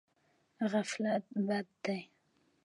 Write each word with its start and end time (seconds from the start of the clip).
غفلت 0.71 1.23
بد 1.47 1.65
دی. 1.83 2.01